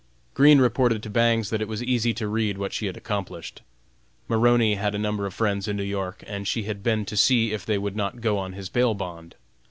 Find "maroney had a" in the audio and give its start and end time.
4.27-4.97